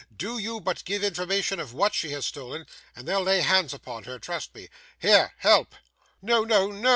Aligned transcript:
Do 0.15 0.39
you 0.39 0.59
but 0.59 0.83
give 0.83 1.03
information 1.03 1.59
of 1.59 1.75
what 1.75 1.93
she 1.93 2.09
has 2.09 2.25
stolen, 2.25 2.65
and 2.95 3.07
they'll 3.07 3.21
lay 3.21 3.41
hands 3.41 3.71
upon 3.71 4.05
her, 4.05 4.17
trust 4.17 4.55
me. 4.55 4.67
Here! 4.97 5.35
Help!' 5.37 5.75
'No, 6.23 6.43
no, 6.43 6.71
no! 6.71 6.89